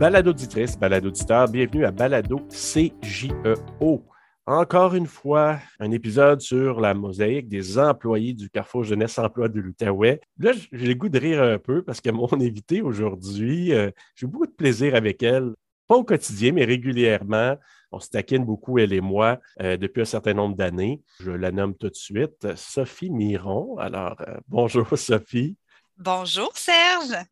[0.00, 4.02] Balado-auditrice, balado-auditeur, bienvenue à Balado CJEO.
[4.46, 9.60] Encore une fois, un épisode sur la mosaïque des employés du Carrefour Jeunesse Emploi de
[9.60, 10.22] l'Outaouais.
[10.38, 14.26] Là, j'ai le goût de rire un peu parce que mon invité aujourd'hui, euh, j'ai
[14.26, 15.52] beaucoup de plaisir avec elle,
[15.86, 17.58] pas au quotidien, mais régulièrement.
[17.92, 21.02] On se taquine beaucoup, elle et moi, euh, depuis un certain nombre d'années.
[21.20, 23.76] Je la nomme tout de suite Sophie Miron.
[23.76, 25.58] Alors, euh, bonjour Sophie.
[25.98, 27.22] Bonjour Serge.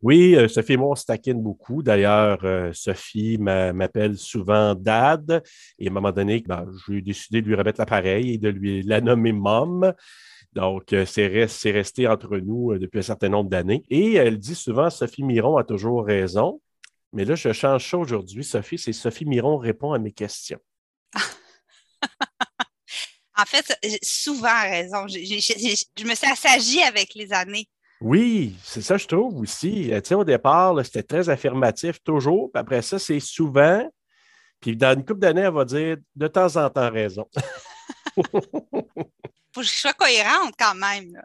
[0.00, 1.82] Oui, euh, Sophie et moi, on se taquine beaucoup.
[1.82, 5.42] D'ailleurs, euh, Sophie m'appelle souvent Dad.
[5.78, 8.82] Et à un moment donné, ben, j'ai décidé de lui remettre l'appareil et de lui
[8.82, 9.92] la nommer Mom.
[10.52, 11.26] Donc, euh, c'est
[11.72, 13.82] resté entre nous depuis un certain nombre d'années.
[13.90, 16.60] Et elle dit souvent, Sophie Miron a toujours raison.
[17.12, 18.78] Mais là, je change ça aujourd'hui, Sophie.
[18.78, 20.60] C'est Sophie Miron répond à mes questions.
[23.36, 25.08] en fait, souvent raison.
[25.08, 27.68] je me suis assagie avec les années.
[28.00, 29.92] Oui, c'est ça, je trouve aussi.
[29.92, 32.50] Euh, tu sais, au départ, c'était très affirmatif, toujours.
[32.52, 33.88] Puis après ça, c'est souvent.
[34.60, 37.26] Puis dans une couple d'années, elle va dire de temps en temps raison.
[38.16, 41.20] Faut que je sois cohérente quand même.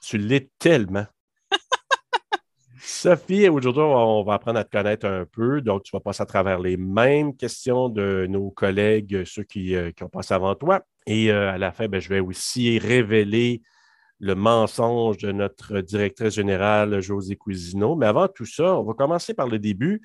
[0.00, 1.06] Tu l'es tellement.
[2.80, 5.60] Sophie, aujourd'hui, on va apprendre à te connaître un peu.
[5.60, 9.90] Donc, tu vas passer à travers les mêmes questions de nos collègues, ceux qui, euh,
[10.00, 10.82] ont passé avant toi.
[11.06, 13.62] Et euh, à la fin, ben, je vais aussi révéler
[14.24, 17.94] le mensonge de notre directrice générale, José Cousineau.
[17.94, 20.00] Mais avant tout ça, on va commencer par le début.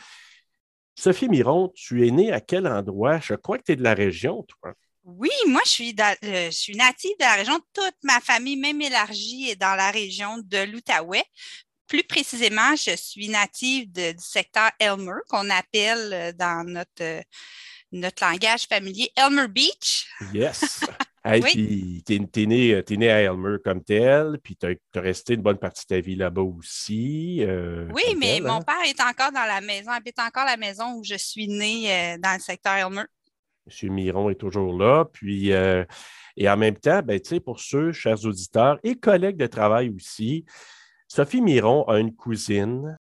[0.93, 3.21] Sophie Miron, tu es née à quel endroit?
[3.21, 4.73] Je crois que tu es de la région, toi.
[5.05, 7.57] Oui, moi, je suis, euh, je suis native de la région.
[7.73, 11.23] Toute ma famille, même élargie, est dans la région de l'Outaouais.
[11.87, 17.21] Plus précisément, je suis native du secteur Elmer, qu'on appelle euh, dans notre, euh,
[17.93, 20.09] notre langage familier Elmer Beach.
[20.33, 20.81] Yes.
[21.23, 25.85] Puis, tu es, né à Elmer comme tel, puis tu as, resté une bonne partie
[25.85, 27.39] de ta vie là-bas aussi.
[27.41, 28.61] Euh, oui, mais mon hein?
[28.61, 32.17] père est encore dans la maison, habite encore la maison où je suis né euh,
[32.17, 33.03] dans le secteur Elmer.
[33.67, 33.93] M.
[33.93, 35.05] Miron est toujours là.
[35.11, 35.83] Puis, euh,
[36.37, 40.45] et en même temps, ben, pour ceux, chers auditeurs et collègues de travail aussi,
[41.07, 42.97] Sophie Miron a une cousine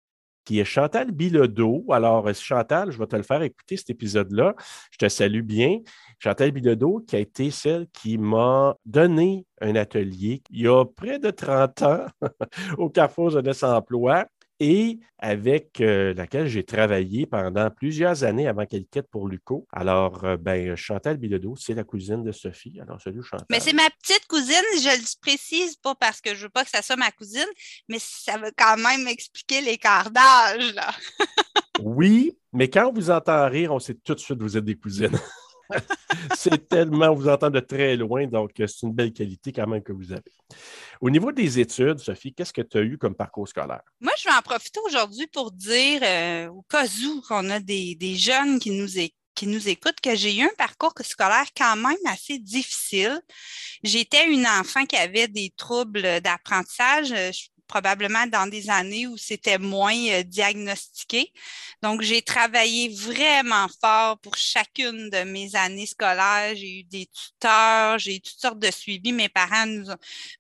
[0.47, 1.85] qui est Chantal Bilodeau.
[1.91, 4.55] Alors, Chantal, je vais te le faire écouter cet épisode-là.
[4.93, 5.81] Je te salue bien.
[6.19, 11.19] Chantal Bilodeau, qui a été celle qui m'a donné un atelier il y a près
[11.19, 12.07] de 30 ans
[12.79, 14.25] au Carrefour Jeunesse Emploi
[14.61, 19.67] et avec euh, laquelle j'ai travaillé pendant plusieurs années avant qu'elle quitte pour Luco.
[19.73, 22.79] Alors, euh, ben, Chantal Bilodeau, c'est la cousine de Sophie.
[22.81, 23.47] Alors, salut Chantal.
[23.51, 26.71] Mais c'est ma petite cousine, je le précise pas parce que je veux pas que
[26.71, 27.49] ça soit ma cousine,
[27.89, 30.91] mais ça veut quand même expliquer l'écart d'âge, là.
[31.81, 34.65] oui, mais quand on vous entend rire, on sait tout de suite que vous êtes
[34.65, 35.19] des cousines.
[36.37, 39.67] c'est tellement, on vous entend de très loin, donc euh, c'est une belle qualité quand
[39.67, 40.33] même que vous avez.
[41.01, 43.83] Au niveau des études, Sophie, qu'est-ce que tu as eu comme parcours scolaire?
[44.01, 48.15] Moi, je vais en profiter aujourd'hui pour dire, euh, au cas où qu'on a des,
[48.17, 48.89] jeunes qui nous,
[49.35, 53.21] qui nous écoutent, que j'ai eu un parcours scolaire quand même assez difficile.
[53.83, 57.13] J'étais une enfant qui avait des troubles d'apprentissage
[57.67, 61.33] probablement dans des années où c'était moins euh, diagnostiqué.
[61.83, 66.55] Donc, j'ai travaillé vraiment fort pour chacune de mes années scolaires.
[66.55, 69.13] J'ai eu des tuteurs, j'ai eu toutes sortes de suivis.
[69.13, 69.67] Mes parents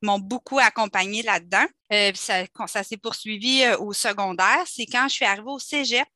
[0.02, 1.66] m'ont beaucoup accompagné là-dedans.
[1.92, 4.64] Euh, ça, s'est poursuivi euh, au secondaire.
[4.66, 6.08] C'est quand je suis arrivée au cégep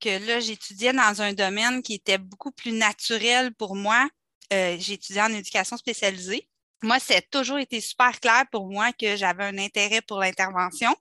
[0.00, 4.08] que là, j'étudiais dans un domaine qui était beaucoup plus naturel pour moi.
[4.50, 6.48] J'étudiais en éducation spécialisée
[6.84, 10.94] moi, c'est toujours été super clair pour moi que j'avais un intérêt pour l'intervention,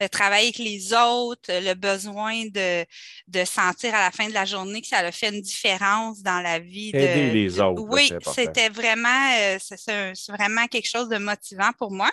[0.00, 2.84] le travailler avec les autres, le besoin de,
[3.26, 6.40] de sentir à la fin de la journée que ça a fait une différence dans
[6.40, 6.90] la vie.
[6.90, 7.82] Aider les autres.
[7.88, 12.10] Oui, c'était vraiment, euh, c'est vraiment quelque chose de motivant pour moi.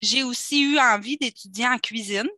[0.00, 2.28] J'ai aussi eu envie d'étudier en cuisine.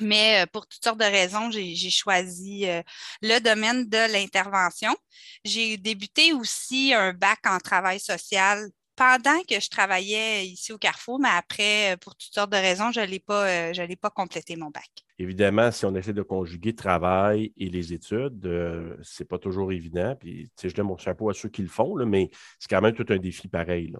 [0.00, 2.80] Mais euh, pour toutes sortes de raisons, j'ai choisi euh,
[3.20, 4.96] le domaine de l'intervention.
[5.44, 11.18] J'ai débuté aussi un bac en travail social pendant que je travaillais ici au Carrefour,
[11.18, 14.68] mais après, euh, pour toutes sortes de raisons, je n'allais pas, euh, pas compléter mon
[14.68, 14.90] bac.
[15.18, 19.72] Évidemment, si on essaie de conjuguer travail et les études, euh, ce n'est pas toujours
[19.72, 20.14] évident.
[20.20, 23.06] Puis, je donne mon chapeau à ceux qui le font, mais c'est quand même tout
[23.08, 23.90] un défi pareil.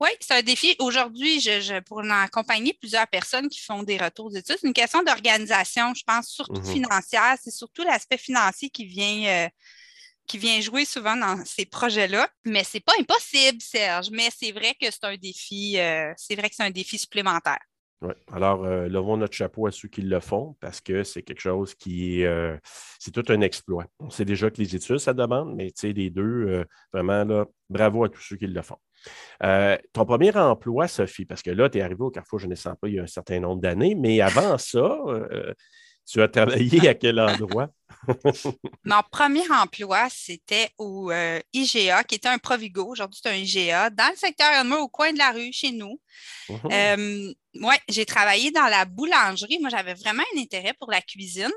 [0.00, 0.74] Oui, c'est un défi.
[0.78, 5.92] Aujourd'hui, je, pour accompagner plusieurs personnes qui font des retours d'études, c'est une question d'organisation,
[5.92, 6.72] je pense, surtout mm-hmm.
[6.72, 7.36] financière.
[7.42, 9.50] C'est surtout l'aspect financier qui vient,
[10.30, 12.28] qui vient jouer souvent dans ces projets-là.
[12.44, 16.48] Mais c'est pas impossible, Serge, mais c'est vrai que c'est un défi, euh, c'est vrai
[16.48, 17.58] que c'est un défi supplémentaire.
[18.00, 18.14] Oui.
[18.32, 21.74] Alors, euh, levons notre chapeau à ceux qui le font parce que c'est quelque chose
[21.74, 22.56] qui euh,
[23.00, 23.86] c'est tout un exploit.
[23.98, 27.46] On sait déjà que les études, ça demande, mais tu sais, les deux, vraiment, là,
[27.68, 28.78] bravo à tous ceux qui le font.
[29.92, 32.94] ton premier emploi, Sophie, parce que là, tu es arrivé au Carrefour Jeunesse Emploi il
[32.94, 34.96] y a un certain nombre d'années, mais avant ça,
[36.06, 37.70] Tu as travaillé à quel endroit?
[38.84, 42.86] Mon premier emploi, c'était au euh, IGA, qui était un Provigo.
[42.86, 46.00] Aujourd'hui, c'est un IGA, dans le secteur au coin de la rue, chez nous.
[46.48, 46.60] Mhm.
[46.72, 49.58] Euh, oui, j'ai travaillé dans la boulangerie.
[49.60, 51.50] Moi, j'avais vraiment un intérêt pour la cuisine.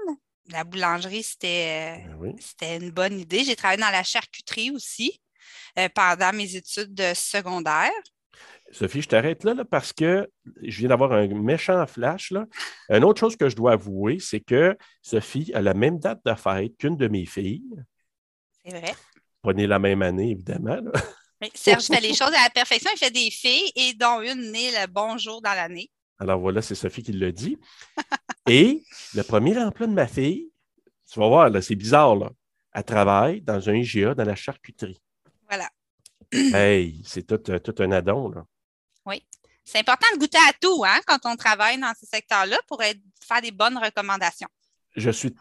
[0.50, 2.32] La boulangerie, c'était Ben oui.
[2.40, 3.44] c'était une bonne idée.
[3.44, 5.22] J'ai travaillé dans la charcuterie aussi
[5.80, 7.92] euh, pendant mes études de secondaire.
[8.74, 10.28] Sophie, je t'arrête là, là, parce que
[10.64, 12.32] je viens d'avoir un méchant flash.
[12.32, 12.46] Là.
[12.90, 16.34] Une autre chose que je dois avouer, c'est que Sophie a la même date de
[16.34, 17.64] fête qu'une de mes filles.
[18.66, 18.96] C'est vrai.
[19.44, 20.76] Pas née la même année, évidemment.
[20.82, 20.92] là.
[21.42, 22.90] Oui, Serge fait les choses à la perfection.
[22.96, 25.92] Il fait des filles et dont une née le bon jour dans l'année.
[26.18, 27.58] Alors voilà, c'est Sophie qui le dit.
[28.48, 28.82] Et
[29.14, 30.52] le premier emploi de ma fille,
[31.12, 32.32] tu vas voir, c'est bizarre, là.
[32.74, 35.00] Elle travaille dans un IGA dans la charcuterie.
[35.48, 35.70] Voilà.
[36.32, 38.46] Hey, c'est tout, euh, tout un addon, là.
[39.66, 43.00] C'est important de goûter à tout hein, quand on travaille dans ce secteur-là pour être-
[43.26, 44.50] faire des bonnes recommandations.
[44.96, 45.34] Je suis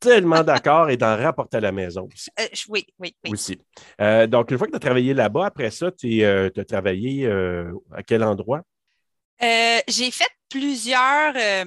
[0.00, 2.30] tellement d'accord et d'en rapporter à la maison aussi.
[2.40, 3.30] Euh, oui, oui, oui.
[3.32, 3.60] aussi.
[4.00, 7.70] Euh, donc, une fois que tu as travaillé là-bas, après ça, tu as travaillé euh,
[7.92, 8.62] à quel endroit?
[9.42, 11.64] Euh, j'ai fait plusieurs, euh,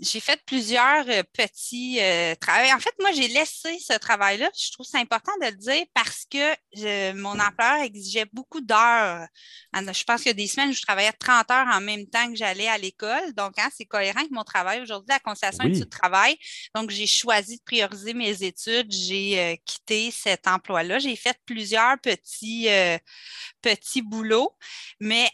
[0.00, 2.68] j'ai fait plusieurs euh, petits euh, travaux.
[2.74, 4.48] En fait, moi, j'ai laissé ce travail-là.
[4.58, 9.26] Je trouve c'est important de le dire parce que je- mon employeur exigeait beaucoup d'heures.
[9.74, 12.28] Je pense qu'il y a des semaines où je travaillais 30 heures en même temps
[12.30, 13.34] que j'allais à l'école.
[13.34, 15.76] Donc, hein, c'est cohérent avec mon travail aujourd'hui, la conciliation Oui.
[15.76, 16.36] études-travail.
[16.74, 18.90] Donc, j'ai choisi de prioriser mes études.
[18.90, 20.98] J'ai euh, quitté cet emploi-là.
[20.98, 22.68] J'ai fait plusieurs petits,
[23.60, 24.56] petits boulots.
[25.00, 25.28] Mais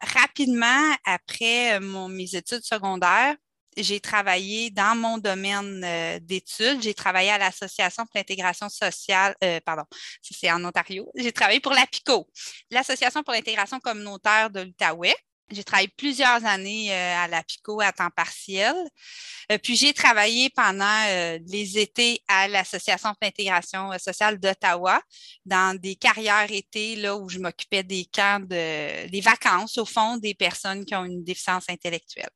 [0.00, 3.36] rapidement, après mon- mes études secondaires,
[3.76, 6.82] j'ai travaillé dans mon domaine euh, d'études.
[6.82, 9.84] J'ai travaillé à l'Association pour l'intégration sociale, euh, pardon,
[10.22, 11.10] c'est en Ontario.
[11.14, 12.28] J'ai travaillé pour l'APICO,
[12.70, 15.14] l'Association pour l'intégration communautaire de l'Outaouais.
[15.50, 18.74] J'ai travaillé plusieurs années euh, à l'APICO à temps partiel.
[19.52, 23.12] Euh, puis j'ai travaillé pendant euh, les étés à l'Association
[23.92, 25.00] euh, sociale d'Ottawa
[25.44, 30.16] dans des carrières été là, où je m'occupais des camps de des vacances, au fond,
[30.16, 32.30] des personnes qui ont une déficience intellectuelle.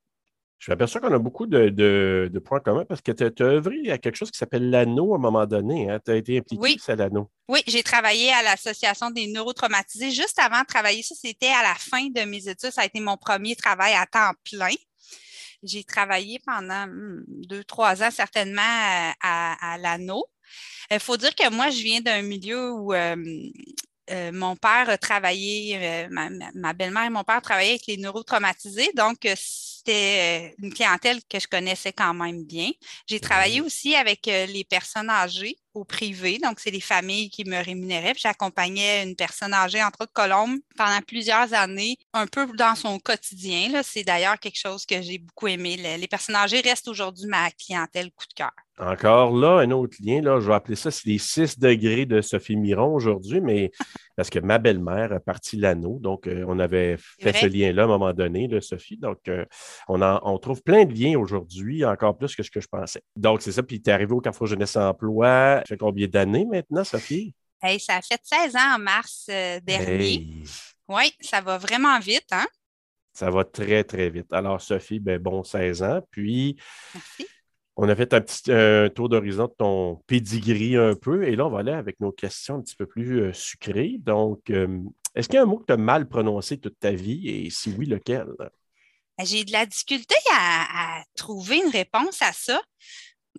[0.58, 3.90] Je m'aperçois qu'on a beaucoup de, de- de points communs parce que tu as œuvré
[3.92, 5.86] à quelque chose qui s'appelle l'anneau à un moment donné.
[6.04, 6.76] Tu as été impliqué Oui.
[6.84, 7.30] c'est l'anneau.
[7.48, 11.02] Oui, j'ai travaillé à l'Association des neurotraumatisés juste avant de travailler.
[11.02, 12.72] Ça, c'était à la fin de mes études.
[12.72, 14.74] Ça a été mon premier travail à temps plein.
[15.62, 20.24] J'ai travaillé pendant hmm, deux, trois ans certainement à, à- à l'anneau.
[20.90, 23.14] Il faut dire que moi, je viens d'un milieu où euh,
[24.10, 27.96] euh, mon père a travaillé, euh, ma, ma- belle-mère et mon père travaillaient avec les
[27.98, 29.34] neurotraumatisés, donc euh,
[29.88, 32.70] c'était euh, une clientèle que je connaissais quand même bien.
[33.06, 37.44] J'ai travaillé aussi avec euh, les personnes âgées au privé, donc c'est les familles qui
[37.44, 38.14] me rémunéraient.
[38.16, 43.70] J'accompagnais une personne âgée, entre autres Colombe, pendant plusieurs années, un peu dans son quotidien.
[43.82, 45.76] C'est d'ailleurs quelque chose que j'ai beaucoup aimé.
[45.76, 48.50] Le- Les personnes âgées restent aujourd'hui ma clientèle coup de cœur.
[48.80, 52.20] Encore là, un autre lien, là, je vais appeler ça, c'est les 6 degrés de
[52.20, 53.72] Sophie Miron aujourd'hui, mais
[54.18, 57.84] parce que ma belle-mère a parti l'anneau, donc euh, on avait fait ce lien-là à
[57.84, 58.96] un moment donné, là, Sophie.
[58.96, 59.44] Donc, euh,
[59.86, 63.00] on, en- on trouve plein de liens aujourd'hui, encore plus que ce que je pensais.
[63.14, 65.58] Donc, c'est ça, puis tu es arrivé au Carrefour Jeunesse Emploi.
[65.60, 67.32] Ça fait combien d'années maintenant, Sophie?
[67.62, 70.14] Hey, ça a fait 16 ans en mars euh, dernier.
[70.14, 70.42] Hey,
[70.88, 72.46] Oui, ça va vraiment vite, hein?
[73.12, 74.32] ça va très, très vite.
[74.32, 76.00] Alors, Sophie, ben, bon 16 ans.
[76.10, 76.56] Puis,
[76.92, 77.26] Merci.
[77.80, 81.46] On a fait un petit euh, tour d'horizon de ton pedigree un peu, et là,
[81.46, 83.98] on va aller avec nos questions un petit peu plus euh, sucrées.
[84.00, 84.50] Donc,
[85.14, 87.50] est-ce qu'il y a un mot que tu as mal prononcé toute ta vie, et
[87.50, 88.26] si oui, lequel?
[89.24, 92.60] J'ai de la difficulté à trouver une réponse à ça.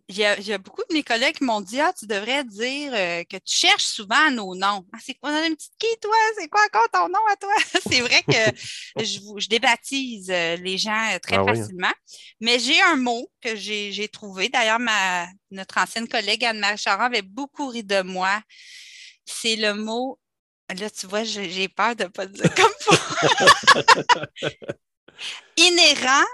[0.08, 2.06] Il y, a, il y a beaucoup de mes collègues qui m'ont dit Ah, tu
[2.08, 4.86] devrais dire euh, que tu cherches souvent nos noms.
[4.94, 6.16] Ah, c'est quoi, une petite qui, toi?
[6.38, 7.54] C'est quoi encore ton nom à toi?
[7.90, 8.58] c'est vrai que
[9.04, 11.56] je, débaptise euh, les gens euh, très Ah oui, hein.
[11.56, 11.94] facilement.
[12.40, 14.50] Mais j'ai un mot que j'ai trouvé.
[14.50, 14.80] D'ailleurs,
[15.52, 18.42] notre ancienne collègue Anne-Marie Charan avait beaucoup ri de moi.
[19.26, 20.20] C'est le mot.
[20.78, 22.96] Là, tu vois, j'ai peur de ne pas le dire comme faut.
[25.58, 26.26] Inhérent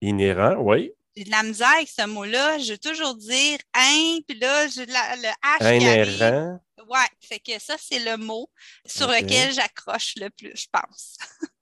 [0.00, 0.92] Inhérent, oui.
[1.16, 2.58] J'ai de la misère avec ce mot-là.
[2.58, 5.58] Je veux toujours dire hein, puis là, j'ai la- le H.
[5.76, 6.60] Inhérent.
[6.88, 8.50] Ouais, fait que ça, c'est le mot
[8.86, 11.16] sur lequel j'accroche le plus, je pense.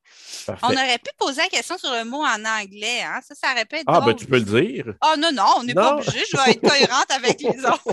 [0.46, 0.66] Parfait.
[0.66, 3.20] On aurait pu poser la question sur le mot en anglais, hein?
[3.26, 4.12] Ça, ça aurait pu être Ah, drôle.
[4.12, 4.94] ben tu peux le dire.
[5.04, 6.20] Oh non, non, on n'est pas obligé.
[6.30, 7.92] Je vais être cohérente avec les autres.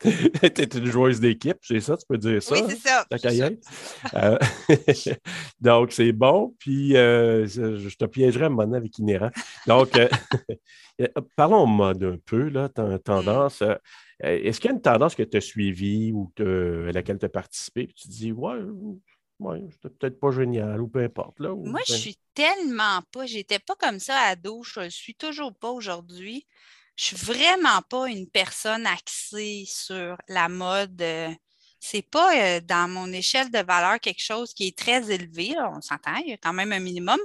[0.00, 2.54] tu es une joueuse d'équipe, c'est ça, tu peux dire ça.
[2.54, 3.06] oui, c'est ça.
[3.08, 4.18] Ta.
[4.18, 4.38] Euh,
[5.60, 6.54] donc, c'est bon.
[6.58, 9.30] Puis, euh, je te piégerai à un moment donné avec Inhérent.
[9.66, 10.08] Donc, euh,
[11.36, 13.62] parlons mode un peu, là, ten- tendance.
[14.20, 17.30] Est-ce qu'il y a une tendance que tu as suivie ou à laquelle tu as
[17.30, 17.86] participé?
[17.86, 18.58] Puis tu te dis, ouais,
[19.40, 21.40] ouais, c'était peut-être pas génial ou peu importe.
[21.40, 25.14] Là, Moi, je ben suis tellement pas, j'étais pas comme ça ado, je le suis
[25.14, 26.46] toujours pas aujourd'hui.
[26.96, 31.00] Je suis vraiment pas une personne axée sur la mode.
[31.02, 31.30] euh,
[31.80, 35.70] C'est pas euh, dans mon échelle de valeur quelque chose qui est très élevé, là,
[35.76, 37.18] on s'entend, il y a quand même un minimum.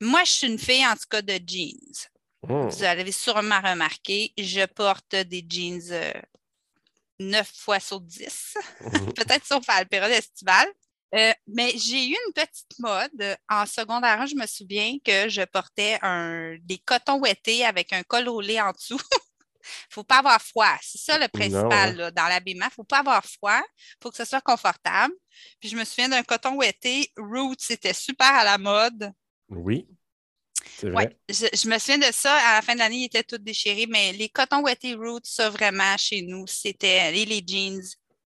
[0.00, 2.08] Moi, je suis une fille en tout cas de jeans.
[2.42, 6.12] hum, Vous avez sûrement remarqué, je porte des jeans euh,
[7.20, 9.12] 9 fois sur 10, hum.
[9.16, 10.68] peut-être sauf à la période estivale.
[11.14, 13.36] Euh, mais j'ai eu une petite mode.
[13.48, 18.02] En secondaire 1, je me souviens que je portais un, des cotons ouettés avec un
[18.02, 19.00] col roulé en dessous.
[19.00, 20.76] Il ne faut pas avoir froid.
[20.82, 21.94] C'est ça le principal hein.
[21.94, 22.66] là, dans l'habillement.
[22.66, 23.60] Il ne faut pas avoir froid.
[23.60, 25.14] Il faut que ce soit confortable.
[25.60, 27.12] Puis je me souviens d'un coton ouetté.
[27.16, 29.12] Roots, c'était super à la mode.
[29.48, 29.86] Oui,
[30.82, 31.18] Ouais, vrai.
[31.28, 32.34] je, je me souviens de ça.
[32.34, 35.48] À la fin de l'année, il était tout déchiré, mais les cotons ouettés Roots, ça
[35.50, 37.82] vraiment, chez nous, c'était et les jeans,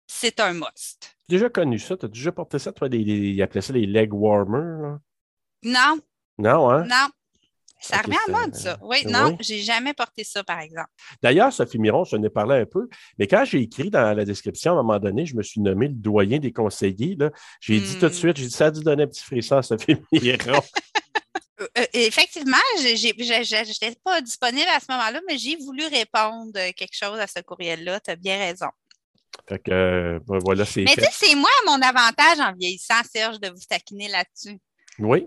[0.06, 1.15] c'est un must.
[1.28, 1.96] J'ai déjà connu ça?
[1.96, 4.80] Tu as déjà porté ça, toi, des, des- ils appelaient ça les leg warmers.
[4.82, 4.98] là?
[5.64, 5.98] Non,
[6.38, 6.84] Non, hein?
[6.84, 7.08] non.
[7.80, 8.78] Ça revient à mode, ça.
[8.82, 9.12] Oui, oui.
[9.12, 10.88] non, j'ai jamais porté ça, par exemple.
[11.22, 14.24] D'ailleurs, Sophie Miron, je t'en ai parlé un peu, mais quand j'ai écrit dans la
[14.24, 17.16] description, à un moment donné, je me suis nommé le doyen des conseillers.
[17.60, 18.12] J'ai dit tout de Hmm.
[18.14, 20.60] suite, j'ai dit ça a dû donner un petit frisson à Sophie Miron.
[21.58, 26.70] Euh, euh, effectivement, je n'étais pas disponible à ce moment-là, mais j'ai voulu répondre euh,
[26.76, 27.98] quelque chose à ce courriel-là.
[28.00, 28.66] Tu as bien raison.
[29.48, 33.02] Fait que, euh, ben voilà, c'est Mais tu sais, c'est moi mon avantage en vieillissant,
[33.10, 34.58] Serge, de vous taquiner là-dessus.
[34.98, 35.26] Oui,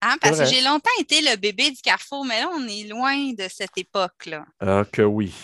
[0.00, 3.32] Hein, parce que j'ai longtemps été le bébé du carrefour, mais là, on est loin
[3.32, 4.44] de cette époque-là.
[4.60, 5.34] ah, que oui.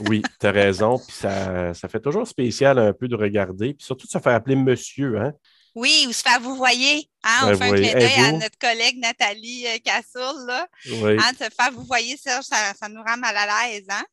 [0.00, 0.98] Oui, tu as raison.
[0.98, 3.74] Puis ça, ça fait toujours spécial un peu de regarder.
[3.74, 5.20] Puis surtout de se faire appeler monsieur.
[5.20, 5.32] Hein?
[5.74, 7.08] Oui, ou se faire vous voyez.
[7.22, 10.66] Hein, on Ben, fait un clin d'œil à notre collègue Nathalie euh, Cassoul, là.
[10.86, 11.16] Oui.
[11.20, 14.04] Hein, de se faire vous voyez, Serge, ça, ça nous rend mal à l'aise, hein?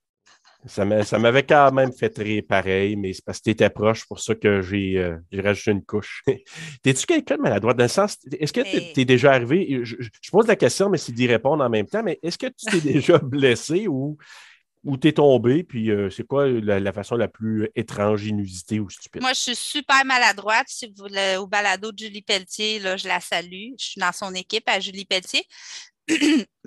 [0.65, 3.69] Ça m'a- ça m'avait quand même fait rire pareil, mais c'est parce que tu étais
[3.69, 6.23] proche pour ça que j'ai euh, rajouté une couche.
[6.83, 7.73] T'es-tu quelqu'un de maladroit?
[7.73, 9.81] Dans le sens, est-ce que tu es déjà arrivé?
[9.83, 12.37] Je, je- je pose la question, mais c'est d'y répondre en même temps, mais est-ce
[12.37, 14.17] que tu t'es déjà blessé ou,
[14.85, 15.63] ou t'es tombé?
[15.63, 19.21] Puis euh, c'est quoi la, la façon la plus étrange, inusitée ou stupide?
[19.21, 20.67] Moi, je suis super maladroite.
[20.69, 23.71] Si vous le- au balado de Julie Pelletier, là, je la salue.
[23.79, 25.45] Je suis dans son équipe à Julie Pelletier.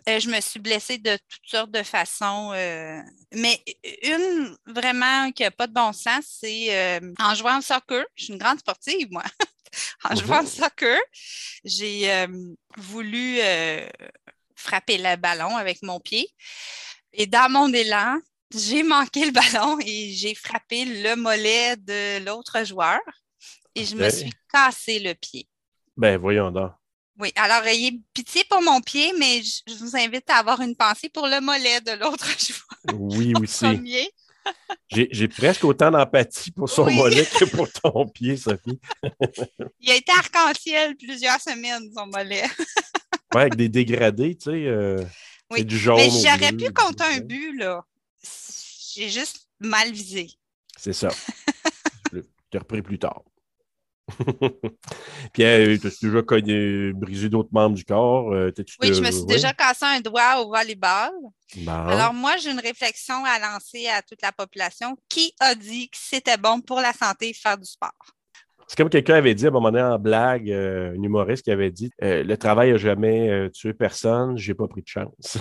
[0.08, 2.52] Euh, je me suis blessée de toutes sortes de façons.
[2.54, 3.00] euh,
[3.34, 3.60] mais
[4.04, 8.04] une vraiment qui n'a pas de bon sens, c'est euh, en jouant au soccer.
[8.14, 9.24] Je suis une grande sportive, moi.
[10.04, 10.98] en jouant au soccer,
[11.64, 12.28] j'ai euh,
[12.76, 13.38] voulu
[14.54, 16.28] frapper le ballon avec mon pied.
[17.12, 18.20] Et dans mon élan,
[18.54, 23.00] j'ai manqué le ballon et j'ai frappé le mollet de l'autre joueur
[23.74, 25.48] et je me suis cassé le pied.
[25.96, 26.72] Ben voyons donc.
[27.18, 30.76] Oui, alors ayez pitié pour mon pied, mais je je vous invite à avoir une
[30.76, 33.66] pensée pour le mollet de l'autre joueur Oui, aussi.
[34.90, 36.96] J'ai presque autant d'empathie pour son Oui.
[36.96, 38.78] mollet que pour ton pied, Sophie.
[39.80, 42.44] Il a été arc-en-ciel plusieurs semaines, son mollet.
[43.34, 44.66] Ouais, avec des dégradés, tu sais.
[44.66, 45.04] euh,
[45.50, 45.96] Oui, C'est du jaune.
[45.96, 47.84] Mais au j'aurais pu compter un but, là.
[48.94, 50.30] J'ai juste mal visé.
[50.78, 51.08] C'est ça.
[52.12, 52.20] je
[52.50, 53.22] t'ai repris plus tard.
[55.32, 58.32] Pierre, t'as-tu déjà cogné, brisé d'autres membres du corps?
[58.32, 59.34] Euh, Oui, je me suis ouais?
[59.34, 61.10] déjà cassé un doigt au volleyball.
[61.56, 61.72] Bon.
[61.72, 64.96] Alors, moi, j'ai une réflexion à lancer à toute la population.
[65.08, 67.90] Qui a dit que c'était bon pour la santé faire du sport?
[68.68, 71.52] C'est comme quelqu'un avait dit à un moment donné en blague, euh, un humoriste qui
[71.52, 75.38] avait dit euh, Le travail n'a jamais euh, tué personne, j'ai pas pris de chance.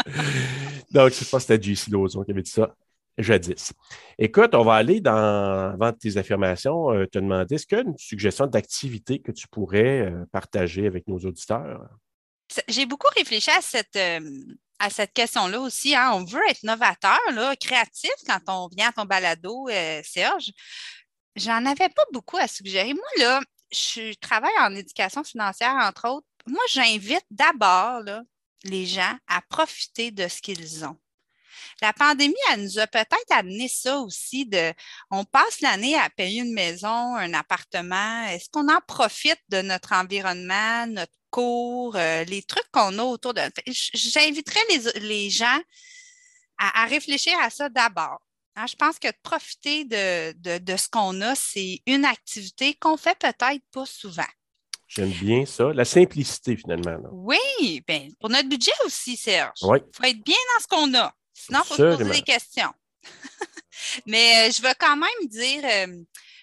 [0.91, 2.75] Donc, je pense que c'était JC Lozon qui avait dit ça
[3.19, 3.73] jadis.
[4.17, 7.83] Écoute, on va aller dans, avant tes affirmations, euh, te demander est-ce qu'il y a
[7.83, 11.87] une suggestion d'activité que tu pourrais euh, partager avec nos auditeurs?
[12.67, 14.19] J'ai beaucoup réfléchi à cette, euh,
[14.89, 15.95] cette question-là aussi.
[15.95, 16.11] hein.
[16.13, 19.67] On veut être novateur, là, créatif quand on vient à ton balado,
[20.03, 20.51] Serge.
[21.35, 22.93] J'en avais pas beaucoup à suggérer.
[22.93, 26.27] Moi, là, je travaille en éducation financière, entre autres.
[26.47, 28.01] Moi, j'invite d'abord
[28.63, 30.97] les gens à profiter de ce qu'ils ont.
[31.81, 34.73] La pandémie, elle nous a peut-être amené ça aussi de
[35.11, 38.23] on passe l'année à payer une maison, un appartement.
[38.27, 43.33] Est-ce qu'on en profite de notre environnement, notre cours, euh, les trucs qu'on a autour
[43.33, 43.41] de.
[43.67, 45.59] J'inviterais les, les gens
[46.57, 48.19] à, à réfléchir à ça d'abord.
[48.55, 52.73] Hein, je pense que de profiter de, de, de ce qu'on a, c'est une activité
[52.73, 54.25] qu'on fait peut-être pas souvent.
[54.87, 55.71] J'aime bien ça.
[55.71, 56.89] La simplicité, finalement.
[56.97, 57.09] là.
[57.11, 59.59] Oui, ben, pour notre budget aussi, Serge.
[59.61, 59.79] Il Oui.
[59.95, 61.13] faut être bien dans ce qu'on a.
[61.39, 62.73] Sinon, il faut se poser des questions.
[64.05, 65.63] Mais je vais quand même dire,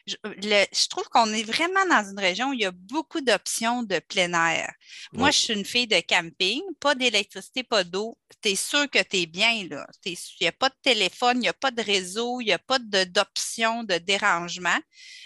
[0.06, 3.98] je, trouve qu'on est vraiment dans une région où il y a beaucoup d'options de
[3.98, 4.72] plein air.
[5.12, 8.16] Moi, je suis une fille de camping, pas d'électricité, pas d'eau.
[8.42, 9.86] Tu es sûr que tu es bien là.
[10.04, 12.58] Il n'y a pas de téléphone, il n'y a pas de réseau, il n'y a
[12.58, 14.78] pas d'options de, dérangement.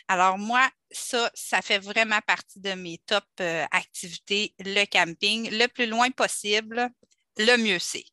[0.08, 5.66] Alors, moi, ça, ça fait vraiment partie de mes top euh, activités, le camping, le
[5.66, 6.88] plus loin possible,
[7.36, 8.04] le mieux c'est.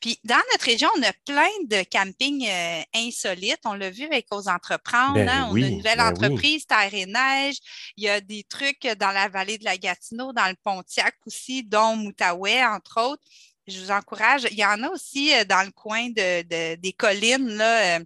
[0.00, 3.60] Puis dans notre région, on a plein de campings euh, insolites.
[3.64, 5.14] On l'a vu avec aux entreprendre.
[5.14, 5.48] Ben hein.
[5.50, 7.56] On a une nouvelle ben entreprise, Terre et Neige.
[7.96, 11.62] Il y a des trucs dans la vallée de la Gatineau, dans le Pontiac aussi,
[11.62, 13.22] dont Moutaouais, entre autres.
[13.66, 14.48] Je vous encourage.
[14.50, 18.00] Il y en a aussi euh, dans le coin de, des collines, là,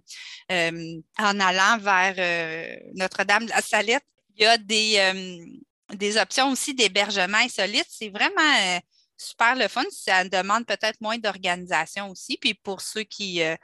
[0.51, 4.03] euh, en allant vers Notre-Dame de la Salette.
[4.37, 5.49] Il y a des,
[5.93, 7.87] des options aussi d'hébergement insolite.
[7.89, 8.81] C'est vraiment
[9.17, 9.83] super le fun.
[9.91, 12.37] Ça demande peut-être moins d'organisation aussi.
[12.37, 13.55] Puis pour ceux qui euh,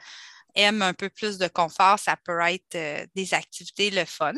[0.56, 4.34] aiment un peu plus de confort, ça peut être euh, des activités le fun.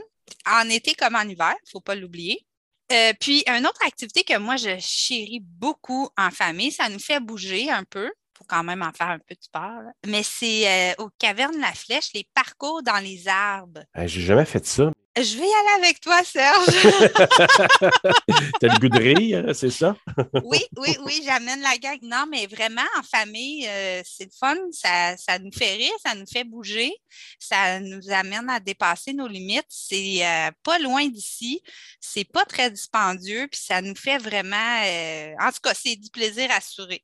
[0.45, 2.45] En été comme en hiver, il ne faut pas l'oublier.
[2.91, 7.19] Euh, puis, une autre activité que moi, je chéris beaucoup en famille, ça nous fait
[7.19, 8.11] bouger un peu.
[8.37, 9.83] Faut quand même en faire un peu de sport.
[10.07, 13.81] Mais c'est aux cavernes La Flèche, les parcours dans les arbres.
[14.05, 14.91] J'ai jamais fait ça.
[15.15, 16.65] Je vais y aller avec toi, Serge.
[18.59, 19.95] T'as le goût de rire, c'est ça?
[20.43, 21.99] oui, oui, oui, j'amène la gang.
[22.01, 24.55] Non, mais vraiment, en famille, euh, c'est le fun.
[24.71, 26.91] Ça, ça, nous fait rire, ça nous fait bouger.
[27.37, 29.67] Ça nous amène à dépasser nos limites.
[29.69, 31.61] C'est euh, pas loin d'ici.
[32.01, 33.47] C'est pas très dispendieux.
[33.51, 34.81] Puis ça nous fait vraiment.
[34.83, 37.03] Euh, en tout cas, c'est du plaisir assuré.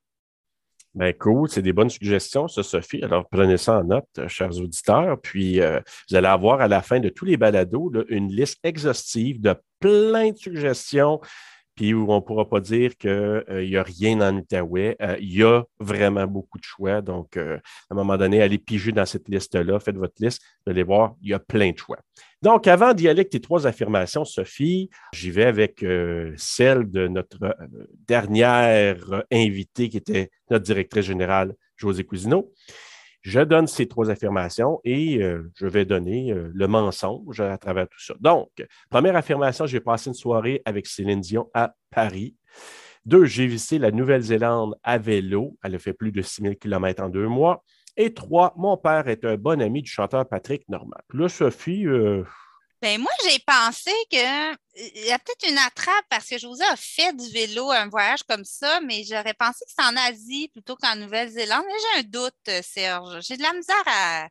[0.96, 3.03] Ben cool, c'est des bonnes suggestions, ça, Sophie.
[3.03, 5.19] Alors, prenez ça en note, euh, chers auditeurs.
[5.22, 5.79] Puis, euh,
[6.10, 10.31] vous allez avoir à la fin de tous les balados une liste exhaustive de plein
[10.31, 11.22] de suggestions
[11.75, 14.98] puis où on ne pourra pas dire qu'il n'y euh, a rien en Outaouais.
[15.22, 17.01] Il y a vraiment beaucoup de choix.
[17.01, 20.84] Donc, à un moment donné, allez piger dans cette liste-là, faites votre liste, vous allez
[20.84, 22.00] voir, il y a plein de choix.
[22.41, 27.08] Donc, avant d'y aller avec tes trois affirmations, Sophie, j'y vais avec euh, celle de
[27.08, 27.53] notre euh,
[28.08, 32.53] dernière invitée qui était notre directrice générale, José Cousineau.
[33.22, 38.00] Je donne ces trois affirmations et euh, je vais donner le mensonge à travers tout
[38.00, 38.13] ça.
[38.22, 38.50] Donc,
[38.89, 42.38] première affirmation, j'ai passé une soirée avec Céline Dion à Paris.
[43.06, 45.58] Deux, j'ai visité la Nouvelle-Zélande à vélo.
[45.63, 47.63] Elle a fait plus de 6000 km en deux mois.
[48.01, 50.95] Et trois, mon père est un bon ami du chanteur Patrick Normand.
[51.13, 51.85] Là, Sophie.
[51.85, 52.23] Euh,
[52.81, 57.13] ben moi, j'ai pensé qu'il y a peut-être une attrape parce que José a fait
[57.13, 60.95] du vélo, un voyage comme ça, mais j'aurais pensé que c'est en Asie plutôt qu'en
[60.95, 61.65] Nouvelle-Zélande.
[61.67, 63.19] Mais j'ai un doute, Serge.
[63.19, 64.29] J'ai de la misère à,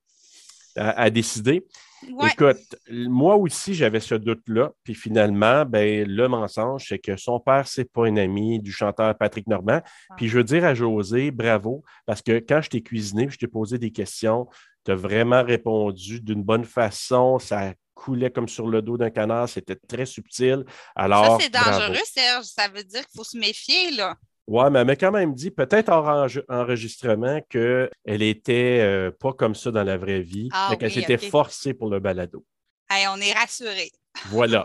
[0.77, 1.67] à, décider.
[2.03, 4.71] Écoute, moi aussi, j'avais ce doute-là.
[4.85, 9.17] Puis finalement, ben, le mensonge, c'est que son père, c'est pas un ami du chanteur
[9.17, 9.81] Patrick Normand.
[10.17, 13.49] Puis je veux dire à José, bravo, parce que quand je t'ai cuisiné, je t'ai
[13.49, 14.49] posé des questions,
[14.85, 17.39] tu as vraiment répondu d'une bonne façon.
[17.39, 19.49] Ça coulait comme sur le dos d'un canard.
[19.49, 20.65] C'était très subtil.
[20.95, 22.45] Alors, ça, c'est dangereux, Serge.
[22.45, 24.17] Ça veut dire qu'il faut se méfier, là.
[24.49, 29.55] Oui, mais elle m'a quand même dit, peut-être en enregistrement, qu'elle n'était euh, pas comme
[29.55, 32.47] ça dans la vraie vie, ah qu'elle s'était forcée pour le balado.
[32.91, 33.93] on est rassurés.
[34.31, 34.65] Voilà.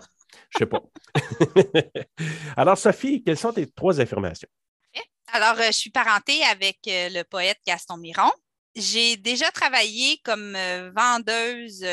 [0.49, 0.81] Je sais pas.
[2.57, 4.47] Alors, Sophie, quelles sont tes trois affirmations?
[5.33, 8.31] Alors, euh, je suis parentée avec euh, le poète Gaston Miron.
[8.75, 10.57] J'ai déjà travaillé comme
[10.95, 11.85] vendeuse,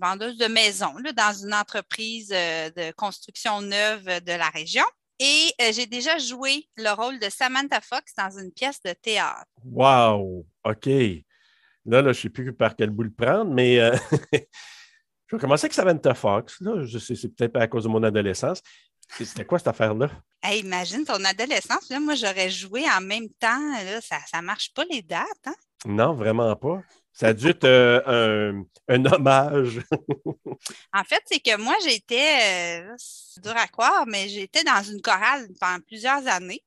[0.00, 4.84] vendeuse de maison dans une entreprise de construction neuve de la région.
[5.18, 9.46] Et euh, j'ai déjà joué le rôle de Samantha Fox dans une pièce de théâtre.
[9.64, 10.46] Wow!
[10.64, 10.86] OK.
[10.86, 13.96] Là, là je ne sais plus par quel bout le prendre, mais euh,
[14.32, 16.60] je vais commencer avec Samantha Fox.
[16.60, 16.84] Là.
[16.84, 18.60] Je sais, c'est peut-être à cause de mon adolescence.
[19.08, 20.10] C'était quoi cette affaire-là?
[20.52, 21.90] imagine ton adolescence.
[21.90, 23.72] moi, j'aurais joué en même temps.
[24.00, 25.26] ça ne marche pas les dates.
[25.46, 25.54] Hein?
[25.86, 26.82] Non, vraiment pas.
[27.16, 28.52] Ça a dû être euh,
[28.88, 29.80] un, hommage.
[30.92, 35.00] en fait, c'est que moi, j'étais, euh, c'est dur à croire, mais j'étais dans une
[35.00, 36.62] chorale pendant plusieurs années.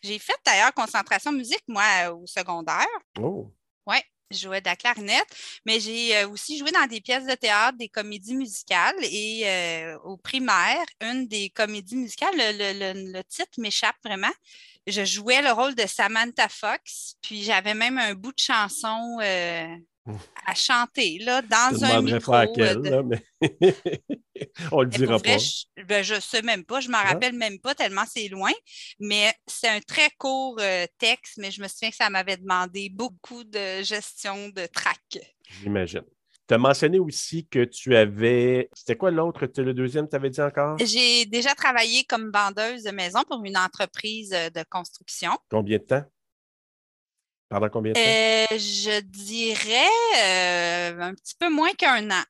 [0.00, 1.82] J'ai fait d'ailleurs concentration musique, moi,
[2.12, 2.86] au secondaire.
[3.18, 3.50] Oh.
[3.88, 3.96] Oui,
[4.34, 5.26] jouais de la clarinette,
[5.64, 9.44] mais j'ai euh, aussi joué dans des pièces de théâtre, des comédies musicales et
[10.04, 14.32] au primaire, une des comédies musicales, le titre m'échappe vraiment.
[14.86, 19.76] Je jouais le rôle de Samantha Fox, puis j'avais même un bout de chanson euh,
[20.46, 22.32] à chanter là, dans un micro.
[22.32, 23.24] Pas euh, mais
[24.72, 25.38] on le dira pas.
[25.38, 28.52] je, ne ben, sais même pas, je m'en rappelle même pas tellement c'est loin,
[29.00, 32.90] mais c'est un très court euh, texte, mais je me souviens que ça m'avait demandé
[32.90, 35.18] beaucoup de gestion de track.
[35.62, 36.04] J'imagine.
[36.46, 38.68] Tu as mentionné aussi que tu avais.
[38.74, 40.76] C'était quoi l'autre, le deuxième, tu avais dit encore?
[40.78, 45.30] J'ai déjà travaillé comme vendeuse de maison pour une entreprise euh, de construction.
[45.48, 46.04] Combien de temps?
[47.54, 48.02] Pendant combien de temps?
[48.02, 52.24] Euh, je dirais un petit peu moins qu'un an.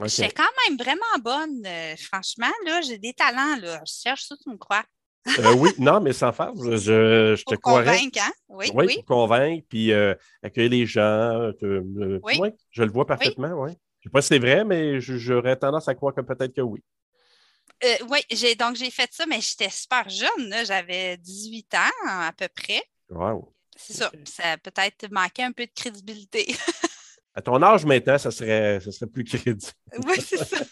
[0.00, 1.66] Je suis quand même vraiment bonne.
[1.98, 3.56] franchement, là, j'ai des talents.
[3.60, 3.80] Là.
[3.84, 4.84] Je cherche ça, tu me crois.
[5.56, 7.96] oui, non, mais sans faire, je, je te croirais.
[7.96, 8.32] Convaincre, hein?
[8.48, 9.92] Oui, oui, convaincre, puis
[10.40, 11.50] accueillir les gens.
[11.60, 12.52] oui.
[12.70, 13.72] je le vois parfaitement, oui.
[14.00, 16.60] Je ne sais pas si c'est vrai, mais j'aurais tendance à croire que peut-être que
[16.60, 16.80] oui.
[17.82, 20.54] Euh, oui, j'ai, donc j'ai fait ça, mais j'étais super jeune.
[20.64, 22.82] J'avais 18 ans à peu près.
[23.10, 23.53] Wow.
[23.76, 24.10] C'est ça.
[24.24, 26.54] Ça a peut-être manqué un peu de crédibilité.
[27.34, 29.60] à ton âge maintenant, ça serait, ça serait plus crédible.
[30.06, 30.64] oui, c'est ça.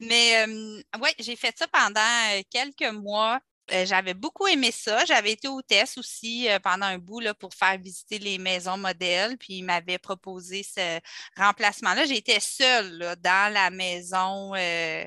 [0.00, 3.40] Mais euh, oui, j'ai fait ça pendant euh, quelques mois.
[3.72, 5.04] Euh, j'avais beaucoup aimé ça.
[5.04, 9.36] J'avais été hôtesse aussi euh, pendant un bout là, pour faire visiter les maisons modèles.
[9.38, 11.00] Puis il m'avait proposé ce
[11.36, 12.04] remplacement-là.
[12.06, 15.04] J'étais seule dans la maison euh,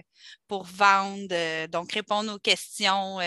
[0.47, 3.19] pour vendre, donc répondre aux questions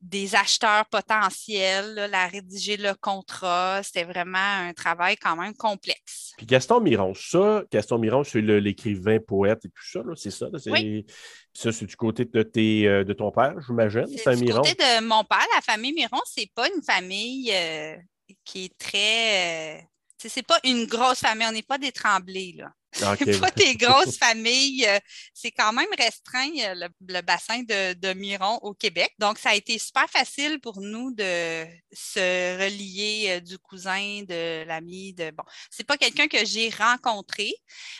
[0.00, 3.82] des acheteurs potentiels, la rédiger le contrat.
[3.84, 6.32] C'était vraiment un travail quand même complexe.
[6.36, 10.48] Puis Gaston Miron, ça, Gaston Miron, c'est l'écrivain, poète et tout ça, c'est ça?
[10.66, 11.06] oui.
[11.54, 15.04] Ça, c'est du côté de, tes, euh, de ton père, j'imagine, c'est Du côté de
[15.06, 17.96] mon père, la famille Miron, c'est pas une famille euh,
[18.44, 19.78] qui est très.
[19.78, 19.80] Euh,
[20.18, 22.72] c'est pas une grosse famille, on n'est pas des tremblés, là.
[23.02, 24.86] Ah, pas des grosses familles.
[24.86, 24.98] Euh,
[25.32, 29.12] c'est quand même restreint euh, le, bassin de, Miron au Québec.
[29.18, 34.64] Donc, ça a été super facile pour nous de se relier euh, du cousin, de
[34.64, 35.12] l'ami.
[35.14, 37.52] De bon, c'est pas quelqu'un que j'ai rencontré,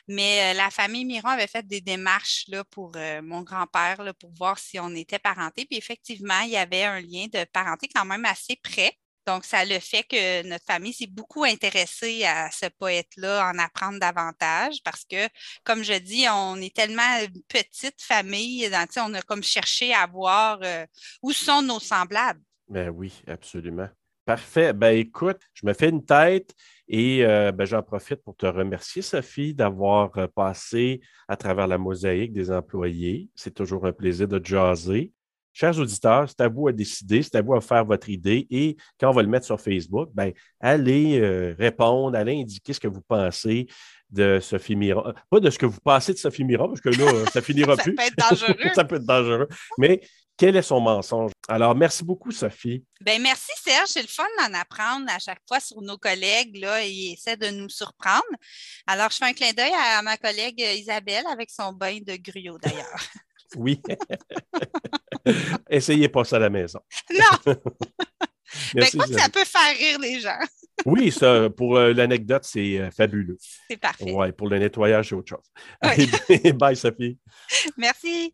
[0.09, 4.79] mais la famille Miron avait fait des démarches là, pour mon grand-père pour voir si
[4.79, 5.65] on était parenté.
[5.67, 8.97] Puis effectivement, il y avait un lien de parenté quand même assez près.
[9.27, 13.99] Donc, ça le fait que notre famille s'est beaucoup intéressée à ce poète-là, en apprendre
[13.99, 15.29] davantage parce que,
[15.65, 20.59] comme je dis, on est tellement une petite famille, on a comme cherché à voir
[20.63, 20.87] euh,
[21.23, 22.41] où sont nos semblables.
[22.69, 23.89] Ben oui, absolument.
[24.25, 24.73] Parfait.
[24.73, 26.55] Ben écoute, je me fais une tête
[26.89, 31.77] et euh, ben, j'en profite pour te remercier, Sophie, d'avoir euh, passé à travers la
[31.77, 33.29] mosaïque des employés.
[33.35, 35.13] C'est toujours un plaisir de jaser.
[35.55, 38.77] Chers auditeurs, c'est à vous à décider, c'est à vous à faire votre idée et
[38.99, 42.89] quand on va le mettre sur Facebook, ben, allez euh, répondre, allez indiquer ce que
[42.89, 43.69] vous pensez
[44.11, 45.15] de Sophie Miron.
[45.31, 47.95] Pas de ce que vous pensez de Sophie Miron, parce que là, ça finira plus.
[47.97, 48.57] ça peut être dangereux.
[48.75, 49.49] ça peut être dangereux.
[49.79, 50.01] Mais
[50.37, 51.31] quel est son mensonge?
[51.47, 52.85] Alors, merci beaucoup, Sophie.
[53.01, 53.89] Ben merci, Serge.
[53.89, 56.57] C'est le fun d'en apprendre à chaque fois sur nos collègues.
[56.57, 58.25] Là, ils essaient de nous surprendre.
[58.87, 62.59] Alors, je fais un clin d'œil à ma collègue Isabelle avec son bain de gruau,
[62.59, 63.01] d'ailleurs.
[63.57, 63.81] Oui.
[65.71, 66.81] Essayez pas ça à la maison.
[67.13, 67.55] Non!
[68.75, 70.39] Mais quoi ça peut faire rire les gens.
[70.87, 73.37] oui, ça, pour euh, l'anecdote, c'est euh, fabuleux.
[73.69, 74.13] C'est parfait.
[74.13, 76.53] Oui, pour le nettoyage, c'est autre chose.
[76.55, 77.19] bye, Sophie.
[77.77, 78.33] Merci.